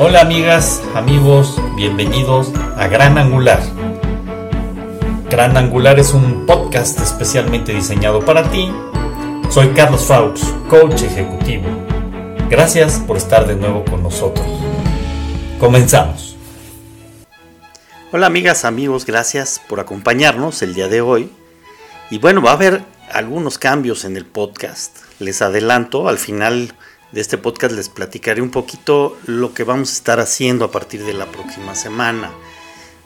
Hola 0.00 0.20
amigas, 0.20 0.80
amigos, 0.94 1.60
bienvenidos 1.74 2.52
a 2.76 2.86
Gran 2.86 3.18
Angular. 3.18 3.60
Gran 5.28 5.56
Angular 5.56 5.98
es 5.98 6.14
un 6.14 6.46
podcast 6.46 7.00
especialmente 7.00 7.74
diseñado 7.74 8.24
para 8.24 8.48
ti. 8.48 8.70
Soy 9.50 9.70
Carlos 9.70 10.04
Faux, 10.06 10.54
coach 10.70 11.02
ejecutivo. 11.02 11.64
Gracias 12.48 13.00
por 13.00 13.16
estar 13.16 13.48
de 13.48 13.56
nuevo 13.56 13.84
con 13.86 14.04
nosotros. 14.04 14.46
Comenzamos. 15.58 16.36
Hola 18.12 18.28
amigas, 18.28 18.64
amigos, 18.64 19.04
gracias 19.04 19.60
por 19.68 19.80
acompañarnos 19.80 20.62
el 20.62 20.74
día 20.74 20.86
de 20.86 21.00
hoy. 21.00 21.28
Y 22.08 22.18
bueno, 22.18 22.40
va 22.40 22.52
a 22.52 22.54
haber 22.54 22.82
algunos 23.10 23.58
cambios 23.58 24.04
en 24.04 24.16
el 24.16 24.26
podcast. 24.26 24.96
Les 25.18 25.42
adelanto, 25.42 26.08
al 26.08 26.18
final 26.18 26.72
de 27.12 27.20
este 27.20 27.38
podcast 27.38 27.74
les 27.74 27.88
platicaré 27.88 28.42
un 28.42 28.50
poquito 28.50 29.16
lo 29.26 29.54
que 29.54 29.64
vamos 29.64 29.90
a 29.90 29.94
estar 29.94 30.20
haciendo 30.20 30.64
a 30.64 30.70
partir 30.70 31.04
de 31.04 31.14
la 31.14 31.26
próxima 31.26 31.74
semana. 31.74 32.30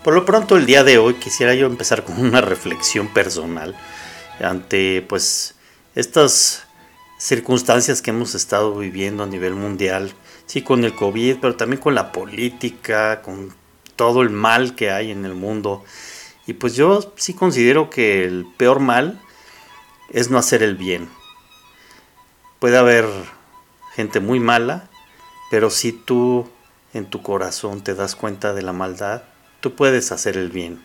Por 0.02 0.15
lo 0.15 0.24
pronto 0.24 0.56
el 0.56 0.66
día 0.66 0.83
de 0.83 0.98
hoy 0.98 1.15
quisiera 1.15 1.55
yo 1.55 1.66
empezar 1.66 2.05
con 2.05 2.19
una 2.19 2.41
reflexión 2.41 3.09
personal 3.09 3.77
ante 4.41 5.02
pues 5.02 5.55
estas 5.95 6.65
circunstancias 7.19 8.02
que 8.02 8.10
hemos 8.10 8.34
estado 8.34 8.77
viviendo 8.77 9.23
a 9.23 9.27
nivel 9.27 9.55
mundial, 9.55 10.12
sí 10.46 10.62
con 10.62 10.84
el 10.84 10.95
COVID, 10.95 11.37
pero 11.41 11.55
también 11.55 11.80
con 11.80 11.95
la 11.95 12.10
política, 12.10 13.23
con 13.23 13.55
todo 13.95 14.23
el 14.23 14.30
mal 14.30 14.74
que 14.74 14.91
hay 14.91 15.12
en 15.12 15.24
el 15.24 15.34
mundo. 15.34 15.84
Y 16.48 16.55
pues 16.55 16.74
yo 16.74 17.12
sí 17.16 17.34
considero 17.34 17.88
que 17.88 18.24
el 18.24 18.46
peor 18.57 18.80
mal 18.80 19.21
es 20.10 20.30
no 20.30 20.38
hacer 20.38 20.65
el 20.65 20.74
bien. 20.74 21.09
Puede 22.59 22.79
haber 22.79 23.07
gente 23.95 24.21
muy 24.21 24.40
mala, 24.40 24.88
pero 25.51 25.71
si 25.71 25.93
tú 25.93 26.48
en 26.95 27.07
tu 27.07 27.23
corazón 27.23 27.82
te 27.82 27.95
das 27.95 28.16
cuenta 28.16 28.52
de 28.54 28.62
la 28.62 28.73
maldad, 28.73 29.23
tú 29.60 29.74
puedes 29.74 30.12
hacer 30.12 30.37
el 30.37 30.51
bien. 30.51 30.82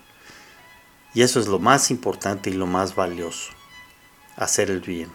Y 1.14 1.22
eso 1.22 1.40
es 1.40 1.48
lo 1.48 1.60
más 1.60 1.90
importante 1.90 2.50
y 2.50 2.54
lo 2.54 2.68
más 2.68 2.96
valioso, 2.96 3.52
hacer 4.36 4.70
el 4.70 4.82
bien. 4.82 5.10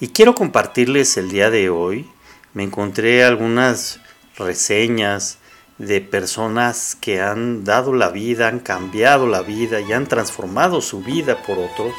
Y 0.00 0.08
quiero 0.08 0.34
compartirles 0.34 1.16
el 1.16 1.30
día 1.30 1.50
de 1.50 1.70
hoy, 1.70 2.10
me 2.54 2.64
encontré 2.64 3.24
algunas 3.24 4.00
reseñas 4.36 5.38
de 5.78 6.00
personas 6.00 6.96
que 7.00 7.20
han 7.20 7.64
dado 7.64 7.92
la 7.94 8.10
vida, 8.10 8.48
han 8.48 8.60
cambiado 8.60 9.26
la 9.26 9.42
vida 9.42 9.80
y 9.80 9.92
han 9.92 10.06
transformado 10.06 10.80
su 10.80 11.02
vida 11.02 11.42
por 11.42 11.58
otros, 11.58 11.94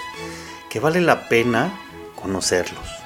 que 0.70 0.80
vale 0.80 1.02
la 1.02 1.28
pena 1.28 1.80
conocerlos. 2.16 3.03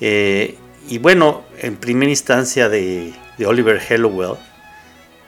Eh, 0.00 0.56
y 0.88 0.98
bueno, 0.98 1.42
en 1.58 1.76
primera 1.76 2.10
instancia 2.10 2.68
de, 2.68 3.14
Oliver 3.44 3.80
Hellowell, 3.88 4.38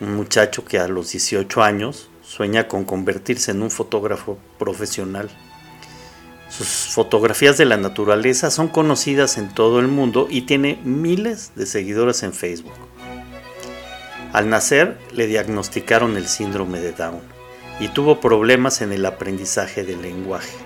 un 0.00 0.14
muchacho 0.14 0.64
que 0.64 0.78
a 0.78 0.88
los 0.88 1.11
18 1.12 1.62
años 1.62 2.11
sueña 2.22 2.69
con 2.69 2.84
convertirse 2.84 3.50
en 3.50 3.62
un 3.62 3.70
fotógrafo 3.70 4.39
profesional. 4.58 5.28
Sus 6.48 6.69
fotografías 6.69 7.58
de 7.58 7.64
la 7.64 7.77
naturaleza 7.77 8.50
son 8.50 8.69
conocidas 8.69 9.36
en 9.36 9.52
todo 9.52 9.80
el 9.80 9.89
mundo 9.89 10.28
y 10.30 10.42
tiene 10.42 10.80
miles 10.84 11.52
de 11.56 11.66
seguidores 11.66 12.22
en 12.22 12.33
Facebook. 12.33 12.72
Al 14.33 14.48
nacer 14.48 14.98
le 15.12 15.27
diagnosticaron 15.27 16.16
el 16.16 16.28
síndrome 16.28 16.80
de 16.80 16.92
Down 16.92 17.20
y 17.80 17.89
tuvo 17.89 18.20
problemas 18.20 18.80
en 18.80 18.92
el 18.92 19.05
aprendizaje 19.06 19.84
del 19.84 20.02
lenguaje, 20.02 20.56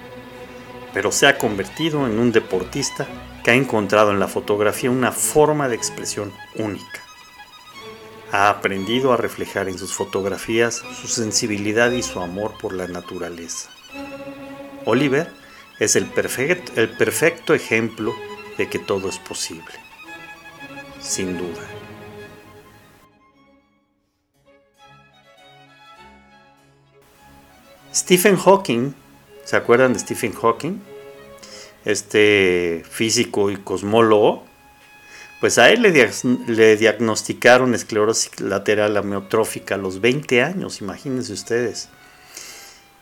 pero 0.92 1.12
se 1.12 1.26
ha 1.26 1.38
convertido 1.38 2.06
en 2.06 2.18
un 2.18 2.32
deportista 2.32 3.06
que 3.42 3.50
ha 3.50 3.54
encontrado 3.54 4.10
en 4.10 4.20
la 4.20 4.28
fotografía 4.28 4.90
una 4.90 5.12
forma 5.12 5.68
de 5.68 5.74
expresión 5.74 6.32
única. 6.56 7.02
Ha 8.30 8.48
aprendido 8.48 9.12
a 9.12 9.16
reflejar 9.16 9.68
en 9.68 9.78
sus 9.78 9.92
fotografías 9.92 10.82
su 11.00 11.08
sensibilidad 11.08 11.90
y 11.90 12.02
su 12.02 12.20
amor 12.20 12.54
por 12.58 12.72
la 12.72 12.86
naturaleza. 12.88 13.68
Oliver 14.84 15.30
es 15.78 15.96
el 15.96 16.06
perfecto, 16.06 16.72
el 16.76 16.88
perfecto 16.90 17.54
ejemplo 17.54 18.14
de 18.56 18.68
que 18.68 18.78
todo 18.78 19.08
es 19.08 19.18
posible. 19.18 19.74
Sin 21.00 21.36
duda. 21.36 21.60
Stephen 27.94 28.36
Hawking, 28.36 28.94
¿se 29.44 29.56
acuerdan 29.56 29.92
de 29.92 29.98
Stephen 29.98 30.32
Hawking? 30.32 30.91
Este 31.84 32.84
físico 32.88 33.50
y 33.50 33.56
cosmólogo, 33.56 34.44
pues 35.40 35.58
a 35.58 35.70
él 35.70 35.82
le, 35.82 36.76
diagnosticaron 36.76 37.74
esclerosis 37.74 38.40
lateral 38.40 38.96
amiotrófica 38.96 39.74
a 39.74 39.78
los 39.78 40.00
20 40.00 40.40
años, 40.42 40.80
imagínense 40.80 41.32
ustedes. 41.32 41.88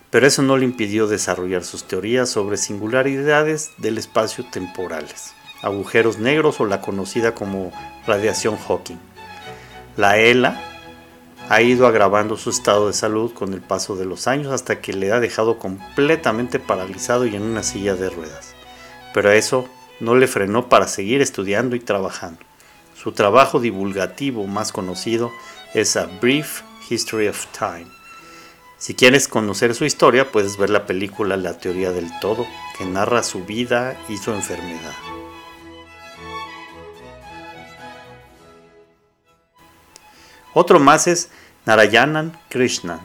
Pero 0.09 0.27
eso 0.27 0.43
no 0.43 0.57
le 0.57 0.65
impidió 0.65 1.07
desarrollar 1.07 1.65
sus 1.65 1.85
teorías 1.87 2.31
sobre 2.31 2.57
singularidades 2.57 3.73
del 3.77 3.99
espacio 3.99 4.45
temporales, 4.51 5.35
agujeros 5.61 6.19
negros 6.19 6.61
o 6.61 6.65
la 6.65 6.81
conocida 6.81 7.35
como 7.35 7.73
radiación 8.07 8.57
Hawking. 8.57 8.99
La 9.99 10.17
ELA 10.17 10.59
ha 11.51 11.61
ido 11.61 11.87
agravando 11.87 12.39
su 12.39 12.49
estado 12.49 12.87
de 12.87 12.95
salud 12.95 13.35
con 13.35 13.53
el 13.53 13.61
paso 13.61 13.97
de 13.97 14.07
los 14.07 14.27
años 14.27 14.51
hasta 14.51 14.81
que 14.81 14.95
le 14.95 15.13
ha 15.13 15.21
dejado 15.21 15.59
completamente 15.59 16.59
paralizado 16.59 17.27
y 17.27 17.37
en 17.37 17.43
una 17.43 17.63
silla 17.63 17.95
de 17.97 18.09
ruedas 18.09 18.55
pero 19.12 19.31
eso 19.31 19.69
no 20.00 20.15
le 20.15 20.26
frenó 20.26 20.69
para 20.69 20.88
seguir 20.88 21.21
estudiando 21.21 21.76
y 21.76 21.81
trabajando. 21.81 22.41
Su 22.94 23.12
trabajo 23.12 23.60
divulgativo 23.60 24.47
más 24.47 24.72
conocido 24.72 25.31
es 25.75 25.97
A 25.97 26.06
Brief 26.21 26.62
History 26.88 27.28
of 27.28 27.47
Time. 27.59 27.87
Si 28.78 28.94
quieres 28.94 29.28
conocer 29.28 29.75
su 29.75 29.84
historia, 29.84 30.32
puedes 30.32 30.56
ver 30.56 30.71
la 30.71 30.87
película 30.87 31.37
La 31.37 31.59
teoría 31.59 31.93
del 31.93 32.10
todo, 32.21 32.47
que 32.78 32.87
narra 32.87 33.22
su 33.22 33.44
vida 33.44 33.97
y 34.09 34.16
su 34.16 34.32
enfermedad. 34.32 34.94
Otro 40.53 40.81
más 40.81 41.06
es 41.06 41.31
Narayanan 41.66 42.37
Krishnan, 42.48 43.00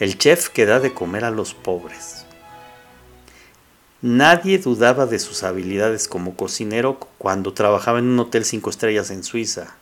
el 0.00 0.18
chef 0.18 0.48
que 0.48 0.66
da 0.66 0.80
de 0.80 0.92
comer 0.92 1.24
a 1.24 1.30
los 1.30 1.54
pobres. 1.54 2.23
Nadie 4.06 4.58
dudaba 4.58 5.06
de 5.06 5.18
sus 5.18 5.44
habilidades 5.44 6.08
como 6.08 6.36
cocinero 6.36 6.98
cuando 7.16 7.54
trabajaba 7.54 8.00
en 8.00 8.04
un 8.04 8.20
hotel 8.20 8.44
cinco 8.44 8.68
estrellas 8.68 9.10
en 9.10 9.24
Suiza. 9.24 9.76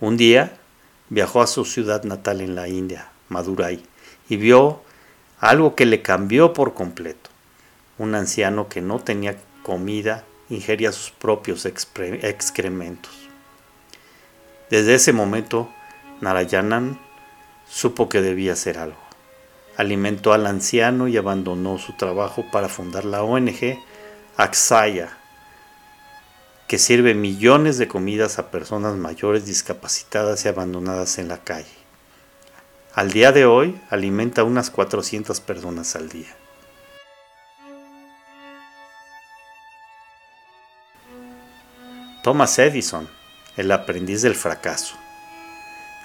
Un 0.00 0.16
día 0.16 0.56
viajó 1.08 1.42
a 1.42 1.48
su 1.48 1.64
ciudad 1.64 2.04
natal 2.04 2.40
en 2.40 2.54
la 2.54 2.68
India, 2.68 3.08
Madurai, 3.28 3.82
y 4.28 4.36
vio 4.36 4.82
algo 5.40 5.74
que 5.74 5.84
le 5.84 6.00
cambió 6.00 6.52
por 6.52 6.74
completo. 6.74 7.28
Un 7.98 8.14
anciano 8.14 8.68
que 8.68 8.82
no 8.82 9.00
tenía 9.00 9.36
comida 9.64 10.24
ingería 10.48 10.92
sus 10.92 11.10
propios 11.10 11.66
excrementos. 11.66 13.12
Desde 14.70 14.94
ese 14.94 15.12
momento, 15.12 15.68
Narayanan 16.20 17.00
supo 17.68 18.08
que 18.08 18.22
debía 18.22 18.52
hacer 18.52 18.78
algo 18.78 19.05
alimentó 19.76 20.32
al 20.32 20.46
anciano 20.46 21.08
y 21.08 21.16
abandonó 21.16 21.78
su 21.78 21.92
trabajo 21.94 22.44
para 22.50 22.68
fundar 22.68 23.04
la 23.04 23.22
ONG 23.22 23.78
Axaya, 24.36 25.16
que 26.66 26.78
sirve 26.78 27.14
millones 27.14 27.78
de 27.78 27.88
comidas 27.88 28.38
a 28.38 28.50
personas 28.50 28.96
mayores 28.96 29.46
discapacitadas 29.46 30.44
y 30.44 30.48
abandonadas 30.48 31.18
en 31.18 31.28
la 31.28 31.38
calle. 31.38 31.66
Al 32.94 33.12
día 33.12 33.30
de 33.30 33.44
hoy 33.44 33.80
alimenta 33.90 34.40
a 34.40 34.44
unas 34.44 34.70
400 34.70 35.40
personas 35.40 35.94
al 35.96 36.08
día. 36.08 36.34
Thomas 42.22 42.58
Edison, 42.58 43.08
el 43.56 43.70
aprendiz 43.70 44.22
del 44.22 44.34
fracaso. 44.34 44.96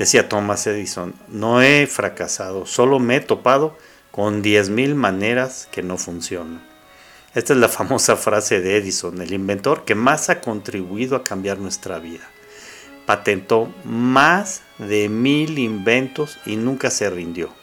Decía 0.02 0.28
Thomas 0.28 0.66
Edison, 0.66 1.14
no 1.28 1.62
he 1.62 1.86
fracasado, 1.86 2.66
solo 2.66 2.98
me 2.98 3.18
he 3.18 3.20
topado 3.20 3.78
con 4.10 4.42
10.000 4.42 4.96
maneras 4.96 5.70
que 5.72 5.84
no 5.84 6.00
funcionan. 6.00 6.68
Esta 7.36 7.54
es 7.54 7.60
la 7.60 7.70
famosa 7.70 8.16
frase 8.16 8.62
de 8.62 8.78
Edison, 8.78 9.22
el 9.22 9.32
inventor 9.32 9.86
que 9.86 9.94
más 9.94 10.32
ha 10.32 10.42
contribuido 10.42 11.16
a 11.16 11.24
cambiar 11.24 11.60
nuestra 11.60 12.00
vida. 12.00 12.28
Patentó 13.06 13.72
más 13.84 14.64
de 14.80 15.08
mil 15.08 15.60
inventos 15.60 16.40
y 16.48 16.56
nunca 16.56 16.90
se 16.90 17.08
rindió. 17.12 17.54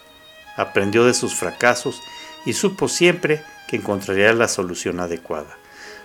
Aprendió 0.56 1.04
de 1.06 1.14
sus 1.14 1.34
fracasos 1.34 2.00
y 2.46 2.52
supo 2.52 2.86
siempre 2.86 3.42
que 3.66 3.78
encontraría 3.78 4.32
la 4.32 4.46
solución 4.46 5.00
adecuada. 5.00 5.58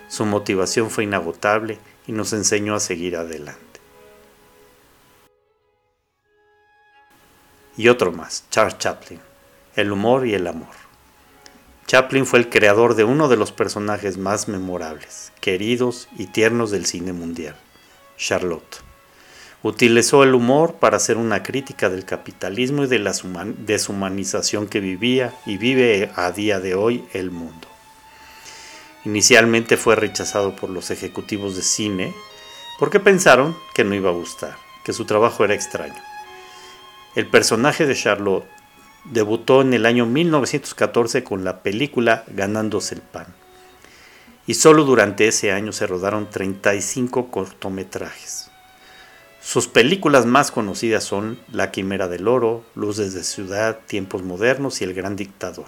Su 0.07 0.25
motivación 0.25 0.89
fue 0.89 1.03
inagotable 1.03 1.77
y 2.07 2.11
nos 2.11 2.33
enseñó 2.33 2.73
a 2.73 2.79
seguir 2.79 3.17
adelante. 3.17 3.72
Y 7.77 7.87
otro 7.87 8.11
más, 8.11 8.45
Charles 8.49 8.77
Chaplin, 8.77 9.19
El 9.75 9.91
humor 9.91 10.27
y 10.27 10.33
el 10.33 10.47
amor. 10.47 10.83
Chaplin 11.87 12.25
fue 12.25 12.39
el 12.39 12.49
creador 12.49 12.95
de 12.95 13.03
uno 13.03 13.27
de 13.27 13.37
los 13.37 13.51
personajes 13.51 14.17
más 14.17 14.47
memorables, 14.47 15.31
queridos 15.41 16.07
y 16.17 16.27
tiernos 16.27 16.71
del 16.71 16.85
cine 16.85 17.13
mundial, 17.13 17.55
Charlotte. 18.17 18.81
Utilizó 19.63 20.23
el 20.23 20.35
humor 20.35 20.75
para 20.75 20.97
hacer 20.97 21.17
una 21.17 21.41
crítica 21.41 21.89
del 21.89 22.05
capitalismo 22.05 22.83
y 22.83 22.87
de 22.87 22.99
la 22.99 23.13
deshumanización 23.65 24.67
que 24.67 24.79
vivía 24.79 25.33
y 25.45 25.57
vive 25.57 26.11
a 26.15 26.31
día 26.31 26.59
de 26.59 26.75
hoy 26.75 27.05
el 27.13 27.31
mundo. 27.31 27.67
Inicialmente 29.05 29.77
fue 29.77 29.95
rechazado 29.95 30.55
por 30.55 30.69
los 30.69 30.91
ejecutivos 30.91 31.55
de 31.55 31.61
cine 31.61 32.13
porque 32.79 32.99
pensaron 32.99 33.55
que 33.73 33.83
no 33.83 33.95
iba 33.95 34.09
a 34.09 34.13
gustar, 34.13 34.55
que 34.83 34.93
su 34.93 35.05
trabajo 35.05 35.43
era 35.43 35.53
extraño. 35.53 36.12
El 37.15 37.27
personaje 37.27 37.85
de 37.85 37.93
Charlotte 37.93 38.43
debutó 39.05 39.61
en 39.61 39.75
el 39.75 39.85
año 39.85 40.07
1914 40.07 41.23
con 41.23 41.43
la 41.43 41.61
película 41.61 42.23
Ganándose 42.27 42.95
el 42.95 43.01
Pan. 43.01 43.27
Y 44.47 44.55
solo 44.55 44.83
durante 44.83 45.27
ese 45.27 45.51
año 45.51 45.73
se 45.73 45.85
rodaron 45.85 46.27
35 46.29 47.29
cortometrajes. 47.29 48.49
Sus 49.41 49.67
películas 49.67 50.25
más 50.25 50.49
conocidas 50.49 51.03
son 51.03 51.37
La 51.51 51.69
Quimera 51.69 52.07
del 52.07 52.27
Oro, 52.27 52.63
Luces 52.73 53.13
de 53.13 53.23
Ciudad, 53.23 53.79
Tiempos 53.85 54.23
Modernos 54.23 54.81
y 54.81 54.85
El 54.85 54.95
Gran 54.95 55.15
Dictador. 55.15 55.67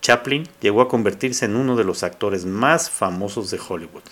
Chaplin 0.00 0.48
llegó 0.60 0.80
a 0.80 0.88
convertirse 0.88 1.44
en 1.44 1.54
uno 1.54 1.76
de 1.76 1.84
los 1.84 2.02
actores 2.02 2.44
más 2.44 2.90
famosos 2.90 3.52
de 3.52 3.60
Hollywood. 3.66 4.02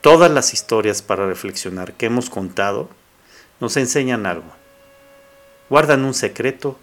Todas 0.00 0.30
las 0.30 0.54
historias 0.54 1.02
para 1.02 1.26
reflexionar 1.26 1.92
que 1.92 2.06
hemos 2.06 2.30
contado 2.30 2.88
nos 3.60 3.76
enseñan 3.76 4.26
algo. 4.26 4.52
Guardan 5.68 6.04
un 6.04 6.14
secreto 6.14 6.78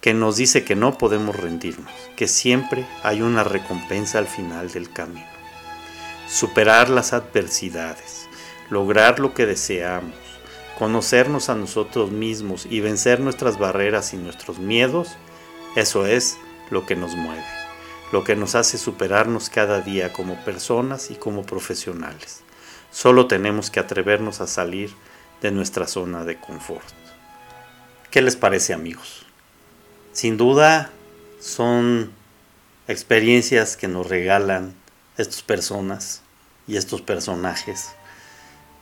que 0.00 0.14
nos 0.14 0.36
dice 0.36 0.64
que 0.64 0.74
no 0.74 0.98
podemos 0.98 1.36
rendirnos, 1.36 1.92
que 2.16 2.26
siempre 2.26 2.86
hay 3.02 3.22
una 3.22 3.44
recompensa 3.44 4.18
al 4.18 4.26
final 4.26 4.70
del 4.72 4.92
camino. 4.92 5.26
Superar 6.28 6.88
las 6.88 7.12
adversidades, 7.12 8.28
lograr 8.70 9.20
lo 9.20 9.34
que 9.34 9.46
deseamos, 9.46 10.14
conocernos 10.78 11.48
a 11.48 11.54
nosotros 11.54 12.10
mismos 12.10 12.66
y 12.68 12.80
vencer 12.80 13.20
nuestras 13.20 13.58
barreras 13.58 14.12
y 14.14 14.16
nuestros 14.16 14.58
miedos, 14.58 15.10
eso 15.76 16.06
es 16.06 16.36
lo 16.70 16.86
que 16.86 16.96
nos 16.96 17.14
mueve, 17.14 17.44
lo 18.10 18.24
que 18.24 18.34
nos 18.34 18.54
hace 18.54 18.78
superarnos 18.78 19.50
cada 19.50 19.82
día 19.82 20.12
como 20.12 20.42
personas 20.44 21.10
y 21.10 21.14
como 21.14 21.44
profesionales. 21.44 22.40
Solo 22.90 23.26
tenemos 23.26 23.70
que 23.70 23.78
atrevernos 23.78 24.40
a 24.40 24.46
salir 24.46 24.90
de 25.42 25.50
nuestra 25.50 25.86
zona 25.86 26.24
de 26.24 26.38
confort. 26.38 26.86
¿Qué 28.10 28.22
les 28.22 28.36
parece 28.36 28.72
amigos? 28.72 29.26
Sin 30.12 30.36
duda 30.36 30.90
son 31.40 32.12
experiencias 32.88 33.76
que 33.76 33.88
nos 33.88 34.08
regalan 34.08 34.74
estas 35.18 35.42
personas 35.42 36.22
y 36.66 36.76
estos 36.76 37.02
personajes 37.02 37.90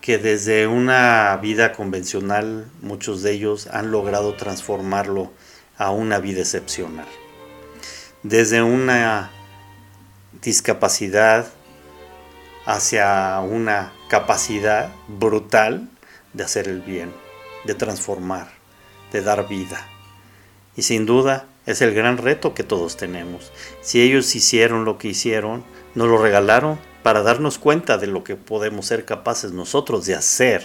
que 0.00 0.18
desde 0.18 0.66
una 0.66 1.36
vida 1.42 1.72
convencional 1.72 2.70
muchos 2.80 3.22
de 3.22 3.32
ellos 3.32 3.66
han 3.66 3.90
logrado 3.90 4.34
transformarlo 4.34 5.30
a 5.76 5.90
una 5.90 6.18
vida 6.18 6.40
excepcional. 6.40 7.06
Desde 8.22 8.62
una 8.62 9.30
discapacidad 10.42 11.48
hacia 12.66 13.40
una 13.40 13.92
capacidad 14.08 14.92
brutal 15.08 15.88
de 16.32 16.44
hacer 16.44 16.68
el 16.68 16.80
bien, 16.80 17.12
de 17.64 17.74
transformar, 17.74 18.48
de 19.12 19.22
dar 19.22 19.48
vida. 19.48 19.86
Y 20.76 20.82
sin 20.82 21.06
duda 21.06 21.46
es 21.66 21.82
el 21.82 21.94
gran 21.94 22.18
reto 22.18 22.54
que 22.54 22.64
todos 22.64 22.96
tenemos. 22.96 23.52
Si 23.80 24.00
ellos 24.00 24.34
hicieron 24.34 24.84
lo 24.84 24.98
que 24.98 25.08
hicieron, 25.08 25.64
nos 25.94 26.08
lo 26.08 26.18
regalaron 26.18 26.78
para 27.02 27.22
darnos 27.22 27.58
cuenta 27.58 27.98
de 27.98 28.06
lo 28.06 28.24
que 28.24 28.36
podemos 28.36 28.86
ser 28.86 29.04
capaces 29.04 29.52
nosotros 29.52 30.06
de 30.06 30.14
hacer 30.14 30.64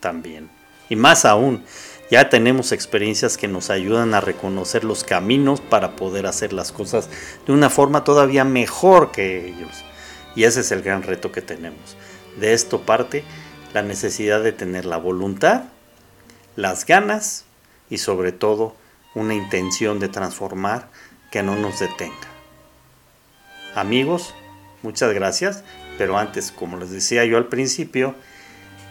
también. 0.00 0.50
Y 0.88 0.96
más 0.96 1.24
aún, 1.24 1.64
ya 2.10 2.28
tenemos 2.28 2.72
experiencias 2.72 3.36
que 3.36 3.48
nos 3.48 3.70
ayudan 3.70 4.14
a 4.14 4.20
reconocer 4.20 4.84
los 4.84 5.04
caminos 5.04 5.60
para 5.60 5.96
poder 5.96 6.26
hacer 6.26 6.52
las 6.52 6.72
cosas 6.72 7.08
de 7.46 7.52
una 7.52 7.70
forma 7.70 8.04
todavía 8.04 8.44
mejor 8.44 9.10
que 9.10 9.48
ellos. 9.48 9.84
Y 10.36 10.44
ese 10.44 10.60
es 10.60 10.70
el 10.72 10.82
gran 10.82 11.02
reto 11.02 11.32
que 11.32 11.40
tenemos. 11.40 11.96
De 12.38 12.52
esto 12.52 12.82
parte 12.82 13.24
la 13.74 13.82
necesidad 13.82 14.42
de 14.42 14.52
tener 14.52 14.86
la 14.86 14.96
voluntad, 14.96 15.64
las 16.56 16.86
ganas 16.86 17.44
y 17.90 17.98
sobre 17.98 18.32
todo 18.32 18.74
una 19.14 19.34
intención 19.34 19.98
de 19.98 20.08
transformar 20.08 20.88
que 21.30 21.42
no 21.42 21.56
nos 21.56 21.80
detenga. 21.80 22.28
Amigos, 23.74 24.32
muchas 24.82 25.12
gracias, 25.12 25.64
pero 25.98 26.16
antes, 26.16 26.52
como 26.52 26.76
les 26.76 26.90
decía 26.90 27.24
yo 27.24 27.36
al 27.36 27.48
principio, 27.48 28.14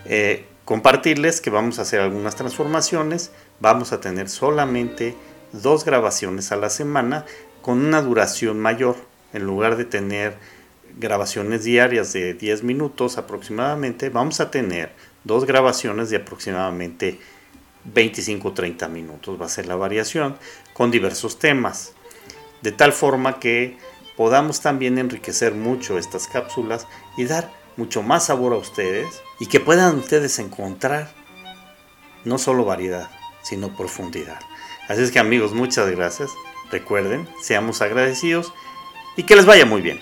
eh, 0.03 0.45
compartirles 0.65 1.39
que 1.39 1.49
vamos 1.49 1.79
a 1.79 1.83
hacer 1.83 2.01
algunas 2.01 2.35
transformaciones, 2.35 3.31
vamos 3.61 3.93
a 3.93 4.01
tener 4.01 4.27
solamente 4.27 5.15
dos 5.53 5.85
grabaciones 5.85 6.51
a 6.51 6.57
la 6.57 6.69
semana 6.69 7.25
con 7.61 7.85
una 7.85 8.01
duración 8.01 8.59
mayor, 8.59 8.97
en 9.31 9.45
lugar 9.45 9.77
de 9.77 9.85
tener 9.85 10.35
grabaciones 10.97 11.63
diarias 11.63 12.13
de 12.13 12.33
10 12.33 12.63
minutos 12.63 13.17
aproximadamente, 13.17 14.09
vamos 14.09 14.39
a 14.39 14.51
tener 14.51 14.91
dos 15.23 15.45
grabaciones 15.45 16.09
de 16.09 16.17
aproximadamente 16.17 17.19
25-30 17.93 18.89
minutos. 18.89 19.39
Va 19.41 19.45
a 19.45 19.49
ser 19.49 19.67
la 19.67 19.75
variación 19.75 20.37
con 20.73 20.91
diversos 20.91 21.39
temas. 21.39 21.93
De 22.61 22.71
tal 22.71 22.93
forma 22.93 23.39
que 23.39 23.77
podamos 24.15 24.61
también 24.61 24.97
enriquecer 24.97 25.53
mucho 25.53 25.97
estas 25.97 26.27
cápsulas 26.27 26.87
y 27.17 27.25
dar 27.25 27.51
mucho 27.75 28.03
más 28.03 28.27
sabor 28.27 28.53
a 28.53 28.57
ustedes 28.57 29.21
y 29.39 29.47
que 29.47 29.59
puedan 29.59 29.97
ustedes 29.97 30.39
encontrar 30.39 31.13
no 32.23 32.37
solo 32.37 32.63
variedad, 32.63 33.09
sino 33.41 33.75
profundidad. 33.75 34.39
Así 34.87 35.01
es 35.01 35.11
que 35.11 35.19
amigos, 35.19 35.53
muchas 35.53 35.89
gracias. 35.89 36.31
Recuerden, 36.71 37.27
seamos 37.41 37.81
agradecidos 37.81 38.53
y 39.17 39.23
que 39.23 39.35
les 39.35 39.45
vaya 39.45 39.65
muy 39.65 39.81
bien. 39.81 39.99